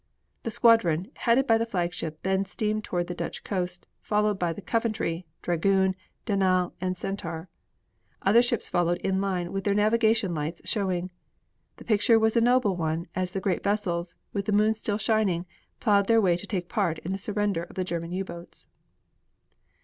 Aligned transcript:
The 0.41 0.49
squadron, 0.49 1.11
headed 1.15 1.45
by 1.45 1.59
the 1.59 1.65
flagship, 1.67 2.23
then 2.23 2.43
steamed 2.45 2.83
toward 2.83 3.05
the 3.05 3.13
Dutch 3.13 3.43
coast, 3.43 3.85
followed 4.01 4.39
by 4.39 4.51
the 4.51 4.59
Coventry, 4.63 5.27
Dragoon, 5.43 5.95
Danal 6.25 6.73
and 6.81 6.97
Centaur. 6.97 7.49
Other 8.23 8.41
ships 8.41 8.67
followed 8.67 8.97
in 9.01 9.21
line 9.21 9.51
with 9.53 9.63
their 9.63 9.75
navigation 9.75 10.33
lights 10.33 10.63
showing. 10.65 11.11
The 11.77 11.85
picture 11.85 12.17
was 12.17 12.35
a 12.35 12.41
noble 12.41 12.75
one 12.75 13.09
as 13.15 13.33
the 13.33 13.39
great 13.39 13.61
vessels, 13.61 14.15
with 14.33 14.45
the 14.45 14.51
moon 14.53 14.73
still 14.73 14.97
shining, 14.97 15.45
plowed 15.79 16.07
their 16.07 16.19
way 16.19 16.35
to 16.35 16.47
take 16.47 16.67
part 16.67 16.97
in 16.97 17.11
the 17.11 17.19
surrender 17.19 17.61
of 17.61 17.75
the 17.75 17.83
German 17.83 18.11
U 18.11 18.25
boats. 18.25 18.65